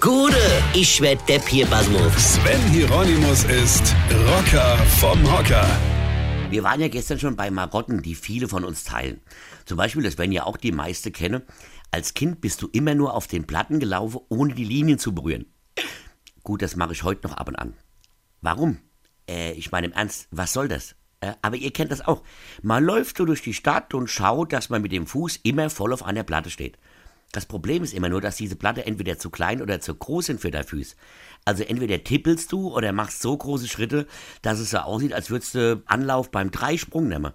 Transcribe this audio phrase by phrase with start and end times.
[0.00, 0.34] Gude,
[0.72, 2.34] ich werd Depp hier, Basmus.
[2.34, 5.66] Sven Hieronymus ist Rocker vom Hocker.
[6.48, 9.20] Wir waren ja gestern schon bei Marotten, die viele von uns teilen.
[9.66, 11.42] Zum Beispiel, das werden ja auch die meisten kennen.
[11.90, 15.52] Als Kind bist du immer nur auf den Platten gelaufen, ohne die Linien zu berühren.
[16.44, 17.74] Gut, das mache ich heute noch ab und an.
[18.40, 18.78] Warum?
[19.28, 20.94] Äh, ich meine im Ernst, was soll das?
[21.20, 22.22] Äh, aber ihr kennt das auch.
[22.62, 25.92] Man läuft so durch die Stadt und schaut, dass man mit dem Fuß immer voll
[25.92, 26.78] auf einer Platte steht.
[27.32, 30.40] Das Problem ist immer nur, dass diese Platte entweder zu klein oder zu groß sind
[30.40, 30.96] für dein Fuß.
[31.44, 34.06] Also entweder tippelst du oder machst so große Schritte,
[34.42, 37.32] dass es so aussieht, als würdest du Anlauf beim Dreisprung nehmen.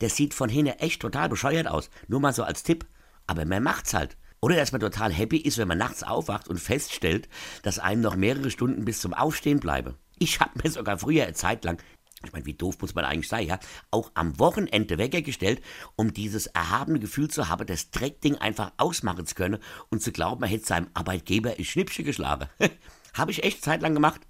[0.00, 1.90] Das sieht von hinten echt total bescheuert aus.
[2.08, 2.86] Nur mal so als Tipp.
[3.26, 4.16] Aber man macht's halt.
[4.40, 7.28] Oder dass man total happy ist, wenn man nachts aufwacht und feststellt,
[7.62, 9.94] dass einem noch mehrere Stunden bis zum Aufstehen bleibe.
[10.18, 11.80] Ich hab mir sogar früher eine Zeit lang
[12.24, 13.60] ich meine, wie doof muss man eigentlich sein, ja?
[13.90, 15.62] Auch am Wochenende Wecker gestellt,
[15.94, 19.58] um dieses erhabene Gefühl zu haben, das Dreckding einfach ausmachen zu können
[19.88, 22.48] und zu glauben, man hätte seinem Arbeitgeber ein Schnippchen geschlagen.
[23.14, 24.20] habe ich echt zeitlang gemacht.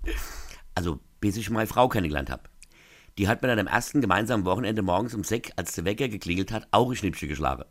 [0.75, 2.43] Also, bis ich meine Frau kennengelernt habe.
[3.17, 6.53] Die hat mir dann am ersten gemeinsamen Wochenende morgens um sechs, als der Wecker geklingelt
[6.53, 7.65] hat, auch ein Schnippchen geschlagen.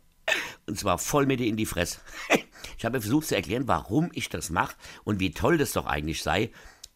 [0.66, 2.00] Und zwar voll mit in die Fresse.
[2.76, 6.22] Ich habe versucht zu erklären, warum ich das mache und wie toll das doch eigentlich
[6.22, 6.50] sei,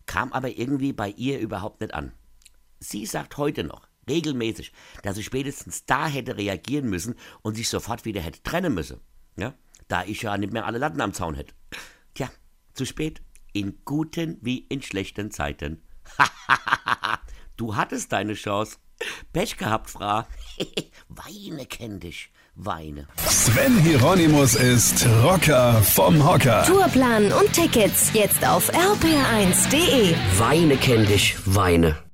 [0.06, 2.12] kam aber irgendwie bei ihr überhaupt nicht an.
[2.82, 8.04] Sie sagt heute noch, regelmäßig, dass sie spätestens da hätte reagieren müssen und sich sofort
[8.04, 9.00] wieder hätte trennen müssen.
[9.36, 9.54] Ja?
[9.88, 11.54] Da ich ja nicht mehr alle Latten am Zaun hätte.
[12.14, 12.28] Tja,
[12.74, 13.22] zu spät.
[13.52, 15.82] In guten wie in schlechten Zeiten.
[17.56, 18.78] du hattest deine Chance.
[19.32, 20.26] Pech gehabt, Fra.
[21.08, 22.30] Weine kenn dich.
[22.54, 23.06] Weine.
[23.28, 26.64] Sven Hieronymus ist Rocker vom Hocker.
[26.64, 30.14] Tourplan und Tickets jetzt auf rpr1.de.
[30.38, 32.11] Weine kenn dich, Weine.